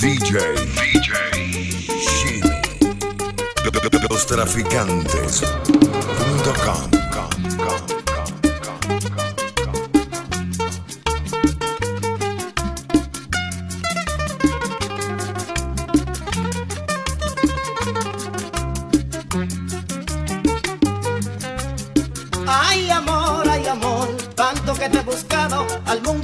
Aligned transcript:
DJ, 0.00 0.32
DJ, 0.74 1.12
Shimmy. 2.00 2.50
Los 4.10 4.26
traficantes.com. 4.26 6.90
Ay 22.46 22.90
amor, 22.90 23.48
ay 23.48 23.66
amor, 23.66 24.08
tanto 24.34 24.74
que 24.74 24.88
te 24.88 24.98
he 24.98 25.02
buscado, 25.02 25.66
al 25.86 26.02
mundo 26.02 26.23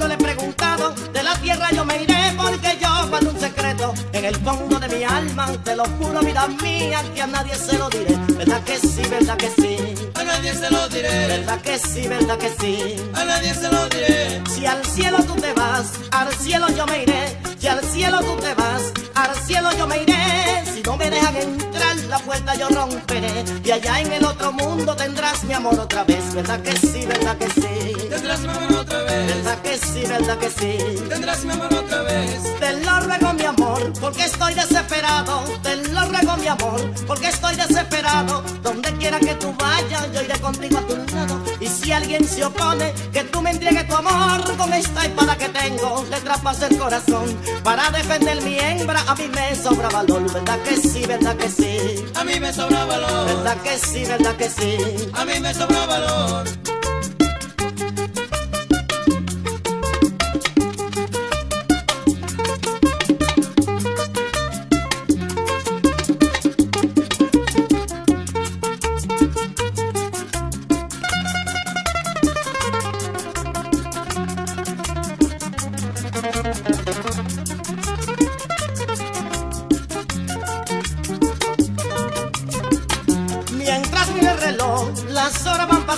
te 5.63 5.75
lo 5.75 5.83
juro 5.85 6.19
vida 6.21 6.47
mía, 6.47 7.03
que 7.13 7.21
a 7.21 7.27
nadie 7.27 7.55
se 7.55 7.77
lo 7.77 7.89
diré, 7.89 8.17
verdad 8.37 8.63
que 8.63 8.77
sí, 8.79 9.01
verdad 9.09 9.37
que 9.37 9.49
sí, 9.49 9.77
A 10.15 10.23
nadie 10.23 10.53
se 10.53 10.69
lo 10.69 10.87
diré, 10.89 11.27
verdad 11.27 11.61
que 11.61 11.77
sí, 11.77 12.07
verdad 12.07 12.37
que 12.37 12.49
sí. 12.49 12.95
a 13.13 13.25
nadie 13.25 13.53
se 13.53 13.71
lo 13.71 13.87
diré. 13.89 14.41
Si 14.49 14.65
al 14.65 14.83
cielo 14.85 15.17
tú 15.23 15.35
te 15.35 15.53
vas, 15.53 15.93
al 16.11 16.33
cielo 16.33 16.67
yo 16.69 16.85
me 16.87 17.03
iré. 17.03 17.40
Si 17.61 17.67
al 17.67 17.79
cielo 17.91 18.19
tú 18.21 18.35
te 18.37 18.55
vas, 18.55 18.91
al 19.13 19.35
cielo 19.45 19.69
yo 19.77 19.85
me 19.85 20.01
iré. 20.01 20.63
Si 20.73 20.81
no 20.81 20.97
me 20.97 21.11
dejan 21.11 21.35
entrar, 21.35 21.95
la 22.09 22.17
puerta 22.17 22.55
yo 22.55 22.67
romperé. 22.69 23.45
Y 23.63 23.69
allá 23.69 24.01
en 24.01 24.11
el 24.13 24.25
otro 24.25 24.51
mundo 24.51 24.95
tendrás 24.95 25.43
mi 25.43 25.53
amor 25.53 25.79
otra 25.79 26.03
vez. 26.03 26.33
¿Verdad 26.33 26.59
que 26.63 26.75
sí, 26.75 27.05
verdad 27.05 27.37
que 27.37 27.47
sí? 27.51 28.09
Tendrás 28.09 28.39
mi 28.39 28.47
amor 28.49 28.73
otra 28.79 29.03
vez, 29.03 29.27
¿Verdad 29.27 29.61
que 29.61 29.77
sí, 29.77 30.01
verdad 30.07 30.37
que 30.39 30.49
sí? 30.49 30.77
tendrás 31.07 31.45
mi 31.45 31.51
amor 31.51 31.71
otra 31.71 32.01
vez. 32.01 32.59
Te 32.59 32.73
lo 32.83 32.99
ruego 33.01 33.33
mi 33.33 33.45
amor, 33.45 33.93
porque 34.01 34.25
estoy 34.25 34.53
desesperado. 34.55 35.43
Te 35.61 35.75
lo 35.75 36.01
ruego 36.07 36.37
mi 36.37 36.47
amor, 36.47 36.81
porque 37.05 37.27
estoy 37.27 37.55
desesperado. 37.55 38.43
Donde 38.63 38.91
quiera 38.97 39.19
que 39.19 39.35
tú 39.35 39.53
vayas, 39.59 40.11
yo 40.11 40.21
iré 40.23 40.39
contigo 40.39 40.79
a 40.79 40.87
tu 40.87 40.95
lado. 41.15 41.39
Y 41.59 41.67
si 41.67 41.91
alguien 41.91 42.27
se 42.27 42.43
opone, 42.43 42.91
que 43.13 43.23
tú 43.25 43.39
me 43.41 43.51
entregues 43.51 43.87
tu 43.87 43.95
amor 43.95 44.57
con 44.57 44.73
esta 44.73 45.05
espada 45.05 45.37
que 45.37 45.49
tengo, 45.49 46.03
le 46.09 46.19
traspasé 46.21 46.65
el 46.67 46.77
corazón. 46.79 47.37
Para 47.63 47.89
defender 47.91 48.41
mi 48.41 48.57
hembra, 48.59 48.99
a 49.07 49.15
mí 49.15 49.27
me 49.27 49.55
sobra 49.55 49.89
valor. 49.89 50.31
¿Verdad 50.33 50.59
que 50.63 50.77
sí, 50.77 51.05
verdad 51.05 51.35
que 51.35 51.49
sí? 51.49 52.05
A 52.15 52.23
mí 52.23 52.39
me 52.39 52.51
sobra 52.53 52.85
valor, 52.85 53.25
¿Verdad 53.27 53.57
que 53.61 53.77
sí, 53.77 54.03
verdad 54.05 54.35
que 54.35 54.49
sí? 54.49 54.77
a 55.13 55.25
mí 55.25 55.33
me 55.39 55.53
sobra 55.53 55.85
valor. 55.85 56.43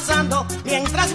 Pasando. 0.03 0.62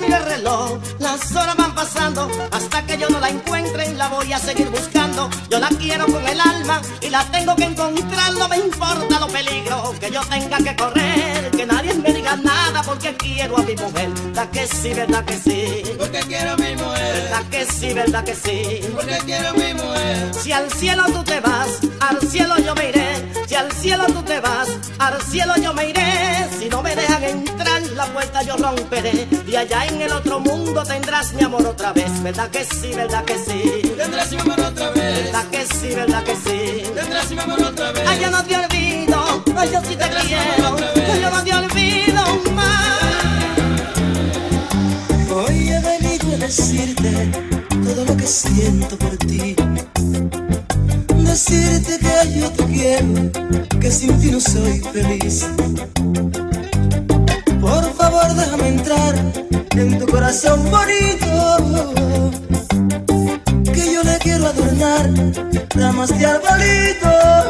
Mira 0.01 0.19
el 0.19 0.25
reloj, 0.27 0.79
las 0.99 1.35
horas 1.35 1.57
van 1.57 1.75
pasando. 1.75 2.29
Hasta 2.53 2.85
que 2.87 2.99
yo 2.99 3.09
no 3.09 3.21
la 3.21 3.29
encuentre, 3.31 3.93
la 3.95 4.09
voy 4.09 4.33
a 4.33 4.39
seguir 4.39 4.69
buscando. 4.71 5.29
Yo 5.51 5.59
la 5.59 5.69
quiero 5.69 6.07
con 6.07 6.27
el 6.27 6.41
alma 6.41 6.81
y 7.01 7.09
la 7.11 7.25
tengo 7.25 7.57
que 7.57 7.65
encontrar. 7.65 8.33
No 8.35 8.49
me 8.49 8.59
importa 8.59 9.19
los 9.21 9.31
peligros 9.33 9.99
que 9.99 10.11
yo 10.11 10.21
tenga 10.29 10.59
que 10.59 10.77
correr. 10.77 11.51
Que 11.51 11.67
nadie 11.67 11.95
me 11.95 12.13
diga 12.13 12.37
nada 12.37 12.83
porque 12.83 13.17
quiero 13.17 13.57
a 13.59 13.63
mi 13.63 13.75
mujer. 13.75 14.11
¿Verdad 14.11 14.51
que 14.51 14.67
sí, 14.67 14.95
verdad 14.95 15.25
que 15.25 15.37
sí? 15.39 15.83
Porque 15.99 16.21
quiero 16.21 16.53
a 16.53 16.57
mi 16.57 16.77
mujer, 16.77 17.23
¿Verdad 17.23 17.45
que 17.51 17.67
sí, 17.67 17.93
verdad 17.95 18.25
que 18.25 18.35
sí? 18.35 18.81
porque 18.95 19.19
quiero 19.25 19.49
a 19.49 19.53
mi 19.55 19.75
mujer. 19.75 20.31
Si 20.43 20.53
al 20.53 20.71
cielo 20.73 21.05
tú 21.07 21.25
te 21.25 21.41
vas, 21.41 21.69
al 22.01 22.21
cielo 22.29 22.57
yo 22.59 22.75
me 22.75 22.89
iré. 22.91 23.33
Si 23.47 23.55
al 23.55 23.73
cielo 23.73 24.05
tú 24.07 24.23
te 24.23 24.39
vas, 24.41 24.69
al 24.99 25.21
cielo 25.23 25.55
yo 25.57 25.73
me 25.75 25.89
iré. 25.91 26.49
Si 26.59 26.69
no 26.69 26.83
me 26.83 26.95
dejan 26.95 27.25
entrar, 27.25 27.83
la 27.97 28.07
puerta 28.07 28.43
yo 28.43 28.57
romperé. 28.57 29.27
Y 29.47 29.57
allá 29.57 29.78
en 29.87 30.03
el 30.03 30.13
otro 30.13 30.41
mundo 30.41 30.83
tendrás 30.83 31.33
mi 31.35 31.43
amor 31.43 31.67
otra 31.67 31.93
vez. 31.93 32.23
¿Verdad 32.23 32.51
que 32.51 32.65
sí, 32.65 32.91
verdad 32.95 33.25
que 33.25 33.35
sí? 33.39 33.83
Tendrás 33.97 34.31
mi 34.33 34.39
amor 34.41 34.61
otra 34.61 34.91
vez, 34.91 35.25
¿Verdad 35.25 35.45
que 35.51 35.67
sí, 35.67 35.89
verdad 35.95 36.25
que 36.25 36.35
sí? 36.35 36.83
tendrás 36.95 37.31
mi 37.31 37.39
amor 37.39 37.63
otra 37.63 37.93
vez. 37.93 38.05
Ay, 38.09 38.21
yo 38.21 38.31
no 38.31 38.45
te 38.45 38.57
olvido, 38.57 39.45
ay, 39.57 39.71
yo 39.73 39.81
sí 39.83 39.97
te 39.97 40.09
quiero. 40.27 40.77
Ay, 41.13 41.21
yo 41.21 41.31
no 41.31 41.45
te 41.45 41.53
olvido 41.55 42.23
más. 42.55 42.99
Hoy 45.31 45.69
he 45.71 45.81
venido 45.81 46.35
a 46.35 46.39
decirte 46.39 47.31
todo 47.85 48.05
lo 48.05 48.17
que 48.17 48.27
siento 48.27 48.97
por 48.99 49.17
ti. 49.19 49.55
Decirte 51.17 51.99
que 51.99 52.41
yo 52.41 52.51
te 52.51 52.65
quiero, 52.65 53.31
que 53.81 53.91
sin 53.91 54.21
ti 54.21 54.31
no 54.31 54.41
soy 54.41 54.81
feliz. 54.93 55.47
Déjame 58.37 58.69
entrar 58.69 59.15
en 59.77 59.99
tu 59.99 60.07
corazón 60.07 60.71
bonito. 60.71 61.57
Que 63.73 63.95
yo 63.95 64.03
le 64.03 64.19
quiero 64.19 64.47
adornar 64.49 65.09
ramas 65.75 66.11
de 66.19 66.27
arbolito. 66.27 67.48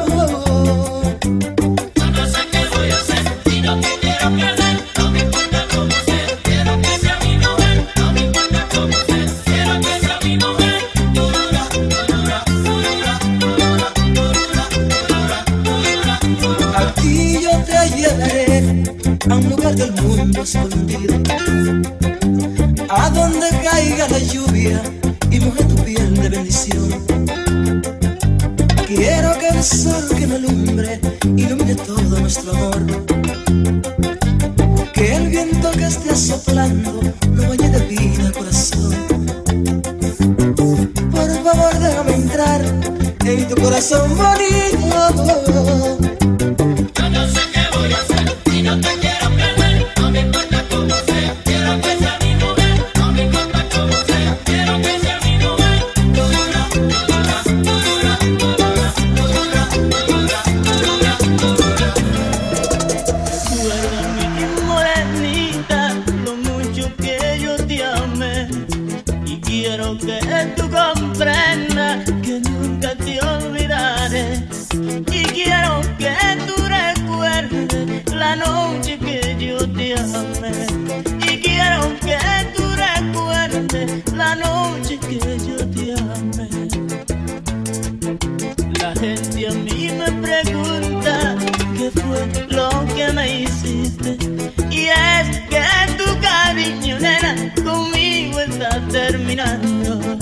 Ilumine 31.36 31.74
todo 31.74 32.20
nuestro 32.20 32.52
amor. 32.52 32.86
Que 34.92 35.16
el 35.16 35.28
viento 35.28 35.70
que 35.72 35.86
esté 35.86 36.16
soplando 36.16 37.00
no 37.30 37.48
bañe 37.48 37.68
de 37.68 37.80
vida 37.86 38.32
corazón. 38.32 38.94
Por 41.10 41.30
favor 41.44 41.78
déjame 41.78 42.14
entrar 42.14 42.60
en 43.24 43.48
tu 43.48 43.54
corazón 43.60 44.16
bonito. 44.16 45.87
La 84.14 84.34
noche 84.34 84.98
que 84.98 85.18
yo 85.18 85.56
te 85.74 85.92
amé. 85.92 86.48
La 88.80 88.92
gente 88.94 89.48
a 89.48 89.52
mí 89.52 89.90
me 89.98 90.10
pregunta 90.22 91.36
qué 91.76 91.90
fue 91.90 92.46
lo 92.48 92.68
que 92.94 93.12
me 93.12 93.42
hiciste. 93.42 94.16
Y 94.70 94.86
es 94.86 95.40
que 95.50 95.62
tu 95.96 96.20
cariño, 96.20 96.98
nena, 96.98 97.52
conmigo 97.64 98.40
está 98.40 98.80
terminando. 98.90 100.16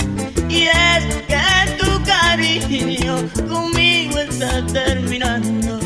Y 0.49 0.63
es 0.63 1.05
que 1.27 1.43
tu 1.79 2.03
cariño 2.03 3.15
conmigo 3.47 4.19
está 4.19 4.65
terminando. 4.67 5.79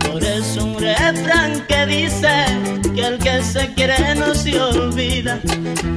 Por 0.00 0.22
eso 0.22 0.64
un 0.64 0.78
refrán 0.78 1.64
que 1.68 1.86
dice 1.86 2.32
que 2.94 3.06
el 3.06 3.18
que 3.18 3.42
se 3.42 3.72
quiere 3.74 4.14
no 4.14 4.34
se. 4.34 4.83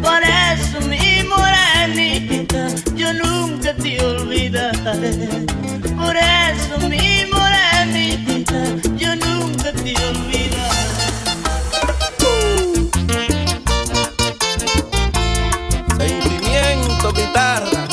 Por 0.02 0.22
eso 0.24 0.82
mi 0.88 1.24
morenita, 1.24 2.68
yo 2.96 3.14
nunca 3.14 3.74
te 3.76 4.04
olvidaré. 4.04 5.46
Por 5.96 6.16
eso, 6.16 6.80
mi 6.90 7.26
morenita, 7.32 8.64
yo 8.98 9.16
nunca 9.16 9.72
te 9.74 9.94
olvidaré. 10.06 10.58
Sentimiento, 15.98 17.14
guitarra. 17.14 17.88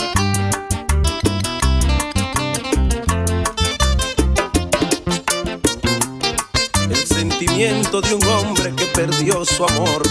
El 6.88 7.06
sentimiento 7.06 8.00
de 8.00 8.14
un 8.14 8.24
hombre 8.26 8.74
que 8.74 8.86
perdió 8.86 9.44
su 9.44 9.64
amor. 9.64 10.02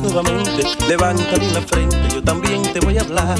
Nuevamente, 0.00 0.62
levántame 0.88 1.52
la 1.52 1.60
frente, 1.62 1.96
yo 2.14 2.22
también 2.22 2.62
te 2.72 2.80
voy 2.80 2.98
a 2.98 3.02
hablar. 3.02 3.38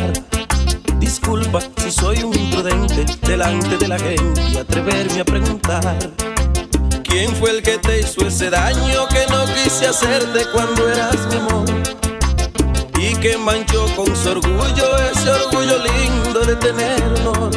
Disculpa 0.99 1.61
si 1.77 1.91
soy 1.91 2.23
un 2.23 2.37
imprudente 2.37 3.07
delante 3.27 3.77
de 3.77 3.89
la 3.89 3.99
gente 3.99 4.43
y 4.53 4.57
atreverme 4.57 5.21
a 5.21 5.25
preguntar. 5.25 5.97
¿Quién 7.03 7.35
fue 7.37 7.51
el 7.51 7.63
que 7.63 7.79
te 7.79 8.01
hizo 8.01 8.27
ese 8.27 8.51
daño 8.51 9.09
que 9.09 9.27
no 9.31 9.45
quise 9.55 9.87
hacerte 9.87 10.47
cuando 10.53 10.89
eras 10.89 11.17
mi 11.31 11.37
amor? 11.37 11.65
Y 12.99 13.15
que 13.17 13.39
manchó 13.39 13.87
con 13.97 14.15
su 14.17 14.31
orgullo 14.31 14.97
ese 15.13 15.31
orgullo 15.31 15.79
lindo 15.79 16.41
de 16.41 16.57
tener 16.57 17.03
honor. 17.21 17.51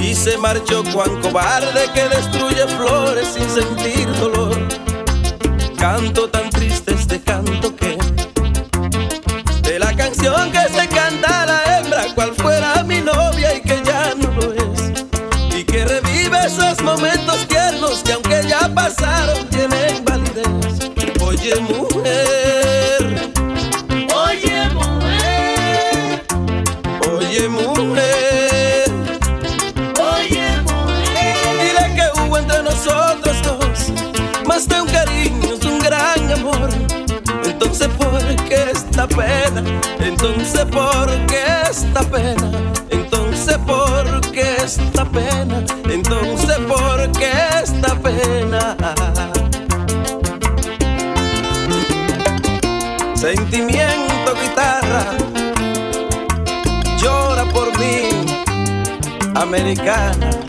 Y 0.00 0.14
se 0.14 0.36
marchó 0.36 0.82
cuán 0.92 1.20
cobarde 1.22 1.88
que 1.94 2.08
destruye 2.08 2.66
flores 2.76 3.28
sin 3.34 3.48
sentir 3.48 4.11
esta 38.92 39.08
pena? 39.08 39.62
Entonces, 40.00 40.66
¿por 40.66 41.26
qué 41.26 41.44
esta 41.70 42.02
pena? 42.02 42.50
Entonces, 42.90 43.56
¿por 43.66 44.20
qué 44.32 44.56
esta 44.62 45.04
pena? 45.06 45.64
Entonces, 45.88 46.58
¿por 46.68 47.10
qué 47.12 47.32
esta 47.62 47.94
pena? 47.94 48.76
Sentimiento, 53.14 54.34
guitarra, 54.42 55.04
llora 56.98 57.44
por 57.46 57.78
mí, 57.78 58.26
americana. 59.34 60.41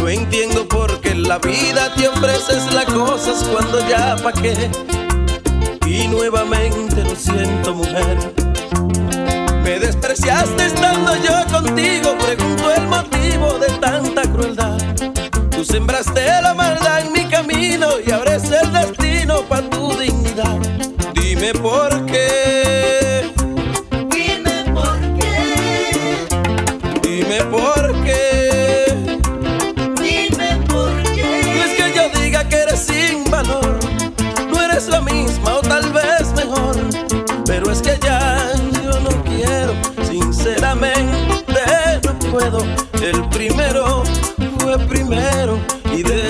No 0.00 0.08
entiendo 0.08 0.66
por 0.66 1.00
qué 1.00 1.14
la 1.14 1.38
vida 1.38 1.94
te 1.94 2.08
ofreces 2.08 2.74
las 2.74 2.86
cosas 2.86 3.44
cuando 3.44 3.78
ya 3.88 4.16
pa' 4.16 4.32
qué. 4.32 4.68
Y 5.86 6.08
nuevamente 6.08 7.04
lo 7.04 7.14
siento, 7.14 7.72
mujer. 7.72 8.18
Me 9.62 9.78
despreciaste 9.78 10.66
estando 10.66 11.14
yo 11.22 11.46
contigo, 11.52 12.16
pregunto 12.18 12.74
el 12.74 12.88
motivo 12.88 13.58
de 13.60 13.68
tanta 13.78 14.22
crueldad. 14.22 14.78
Tú 15.50 15.64
sembraste 15.64 16.26
la 16.42 16.54
maldad 16.54 17.02
en 17.02 17.12
mi 17.12 17.24
camino 17.26 17.86
y 18.04 18.10
ahora 18.10 18.34
es 18.34 18.50
el 18.50 18.72
destino 18.72 19.42
para 19.42 19.70
tu 19.70 19.96
dignidad. 19.96 20.58
Dime 21.14 21.52
por 21.54 21.91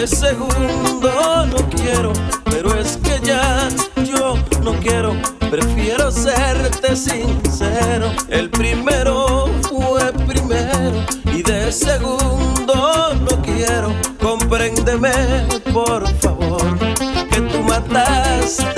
de 0.02 0.08
segundo 0.08 1.46
no 1.46 1.70
quiero, 1.70 2.12
pero 2.50 2.74
es 2.74 2.96
que 2.96 3.20
ya 3.24 3.68
yo 4.04 4.34
no 4.64 4.72
quiero, 4.80 5.14
prefiero 5.48 6.10
serte 6.10 6.96
sincero. 6.96 8.10
El 8.28 8.50
primero 8.50 9.48
fue 9.68 10.12
primero 10.26 11.06
y 11.26 11.44
de 11.44 11.70
segundo 11.70 13.14
no 13.14 13.42
quiero, 13.42 13.94
compréndeme 14.20 15.12
por 15.72 16.08
favor 16.18 16.76
que 17.30 17.40
tú 17.40 17.62
mataste 17.62 18.71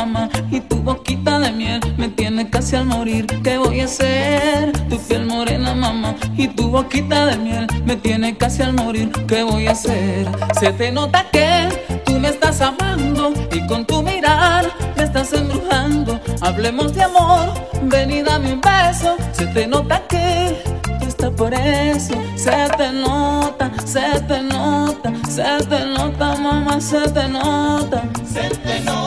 mamá, 0.00 0.30
y 0.50 0.60
tu 0.60 0.76
boquita 0.76 1.38
de 1.38 1.52
miel 1.52 1.80
me 1.98 2.08
tiene 2.08 2.48
casi 2.48 2.76
al 2.76 2.86
morir. 2.86 3.26
¿Qué 3.44 3.58
voy 3.58 3.80
a 3.80 3.84
hacer? 3.84 4.72
Tu 4.88 4.98
piel 4.98 5.26
morena, 5.26 5.74
mamá, 5.74 6.14
y 6.36 6.48
tu 6.48 6.70
boquita 6.70 7.26
de 7.26 7.36
miel 7.36 7.66
me 7.84 7.96
tiene 7.96 8.36
casi 8.36 8.62
al 8.62 8.72
morir. 8.72 9.10
¿Qué 9.28 9.42
voy 9.42 9.66
a 9.66 9.72
hacer? 9.72 10.26
Se 10.58 10.72
te 10.72 10.90
nota 10.90 11.26
que 11.30 11.68
tú 12.06 12.18
me 12.18 12.28
estás 12.28 12.60
amando 12.62 13.32
y 13.52 13.66
con 13.66 13.84
tu 13.84 14.02
mirar 14.02 14.66
me 14.96 15.04
estás 15.04 15.32
embrujando. 15.34 16.18
Hablemos 16.40 16.94
de 16.94 17.02
amor, 17.02 17.52
ven 17.82 18.10
y 18.10 18.22
dame 18.22 18.54
un 18.54 18.60
beso. 18.60 19.16
Se 19.32 19.46
te 19.48 19.66
nota 19.66 20.00
que 20.08 20.62
tú 20.98 21.06
estás 21.06 21.30
por 21.30 21.52
eso. 21.52 22.14
Se 22.36 22.56
te 22.78 22.90
nota, 22.92 23.70
se 23.84 24.20
te 24.28 24.42
nota, 24.42 25.12
se 25.28 25.66
te 25.66 25.84
nota, 25.84 26.36
mamá, 26.36 26.80
se 26.80 27.02
te 27.10 27.28
nota. 27.28 28.02
Se 28.24 28.48
te 28.48 28.80
nota, 28.80 28.99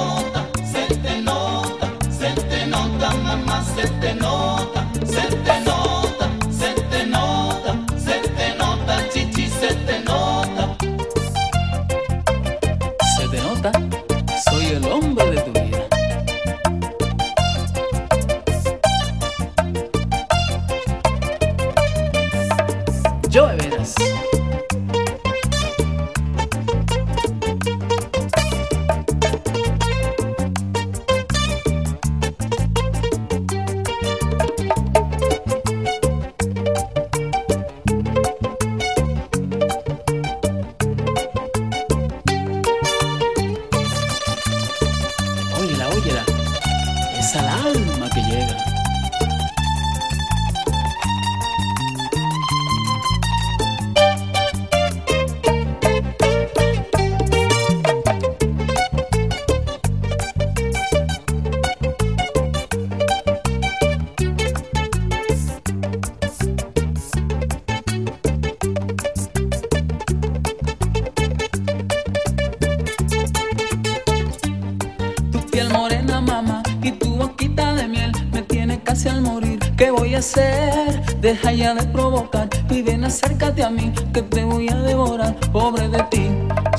casi 78.83 79.09
al 79.09 79.21
morir. 79.21 79.59
¿Qué 79.77 79.91
voy 79.91 80.15
a 80.15 80.19
hacer? 80.19 81.01
Deja 81.19 81.51
ya 81.51 81.73
de 81.73 81.83
provocar 81.87 82.47
y 82.69 82.81
ven 82.81 83.03
acércate 83.03 83.63
a 83.63 83.69
mí 83.69 83.91
que 84.13 84.21
te 84.21 84.43
voy 84.43 84.69
a 84.69 84.75
devorar, 84.75 85.35
pobre 85.51 85.89
de 85.89 86.03
ti. 86.11 86.29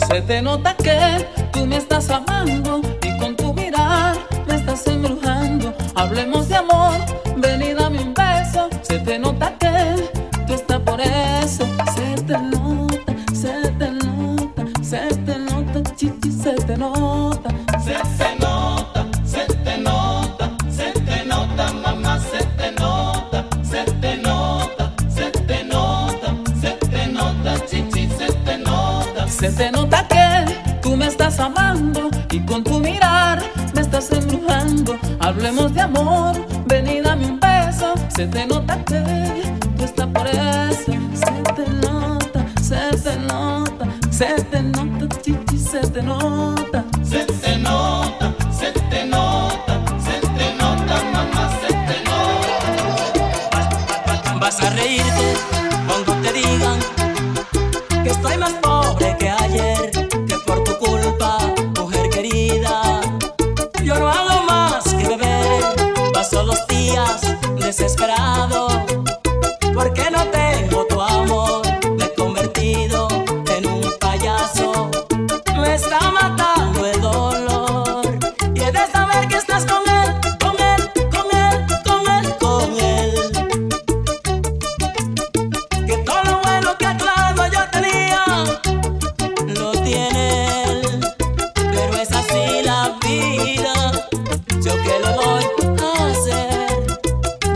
Se 0.08 0.20
te 0.22 0.42
nota 0.42 0.76
que 0.76 1.26
tú 1.52 1.66
me 1.66 1.76
estás 1.76 2.10
amando 2.10 2.80
y 3.02 3.18
con 3.18 3.36
tu 3.36 3.52
mirar 3.54 4.16
me 4.46 4.54
estás 4.56 4.86
embrujando. 4.86 5.74
Hablemos 5.94 6.48
de 6.48 6.56
amor, 6.56 6.98
ven 7.36 7.62
y 7.62 7.72
dame 7.74 8.00
un 8.00 8.14
beso. 8.14 8.68
Se 8.82 8.98
te 8.98 9.18
nota 9.18 9.54
que 9.58 9.74
tú 10.46 10.54
estás 10.54 10.80
por 10.80 11.00
eso. 11.00 11.66
Se 11.94 12.22
te 12.22 12.38
nota, 12.38 13.12
se 13.32 13.70
te 13.78 13.90
nota, 13.90 14.62
se 14.82 15.00
te 15.26 15.38
nota, 15.38 15.94
chichi, 15.96 16.30
se 16.30 16.52
te 16.52 16.76
nota. 16.76 17.50
Se 17.84 17.94
te 18.18 18.38
nota, 18.38 18.43
Se 29.56 29.70
nota 29.70 30.06
que 30.08 30.80
tú 30.82 30.96
me 30.96 31.06
estás 31.06 31.38
amando 31.38 32.10
y 32.32 32.44
con 32.44 32.64
tu 32.64 32.80
mirar 32.80 33.40
me 33.72 33.82
estás 33.82 34.10
embrujando. 34.10 34.96
Hablemos 35.20 35.72
de 35.72 35.82
amor, 35.82 36.34
ven 36.66 36.88
y 36.88 37.00
dame 37.00 37.26
un 37.26 37.38
beso. 37.38 37.94
Se 38.16 38.26
te 38.26 38.46
nota 38.46 38.84
que 38.84 39.00
tú 39.76 39.84
estás 39.84 40.08
por 40.08 40.26
eso. 40.26 40.92
Se 41.14 41.30
te 41.54 41.68
nota, 41.70 42.44
se 42.60 42.96
te 42.96 43.16
nota, 43.16 43.86
se 44.10 44.42
te 44.50 44.60
nota, 44.60 45.20
chichi, 45.22 45.56
se 45.56 45.80
te 45.80 46.02
nota. 46.02 46.84
Se 47.04 47.24
te 47.24 47.56
nota, 47.58 48.34
se 48.50 48.72
te 48.72 49.04
nota, 49.04 49.80
se 50.04 50.20
te 50.36 50.54
nota, 50.56 50.94
mamá, 51.12 51.48
se 51.60 51.68
te 51.68 52.02
nota. 52.10 53.58
Vas 54.40 54.60
a 54.60 54.70
reírte 54.70 55.36
cuando 55.86 56.12
te 56.22 56.32
digan 56.32 56.93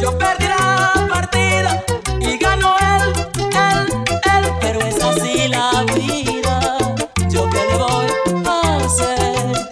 Yo 0.00 0.16
perdí 0.16 0.46
la 0.46 1.06
partida 1.08 1.82
y 2.20 2.38
ganó 2.38 2.76
él, 2.78 3.12
él, 3.36 3.86
él. 4.34 4.52
Pero 4.60 4.80
es 4.80 5.02
así 5.02 5.48
la 5.48 5.84
vida. 5.94 6.78
Yo 7.28 7.48
que 7.50 7.58
le 7.58 7.76
voy 7.76 8.06
a 8.46 8.76
hacer. 8.76 9.68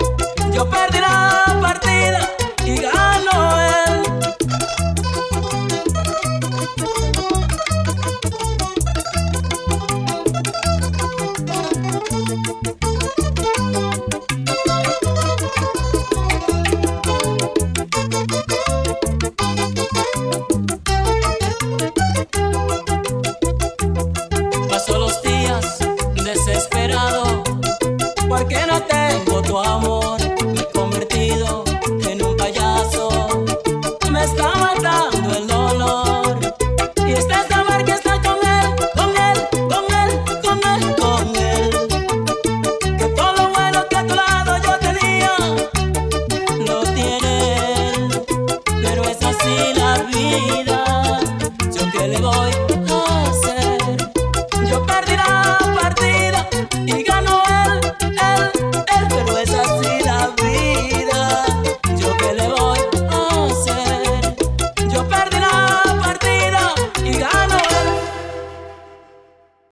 Yo 0.52 0.68
perdí 0.68 0.98
la 1.00 1.58
partida 1.60 2.28
y 2.64 2.76
ganó 2.76 3.60
él. 3.62 4.02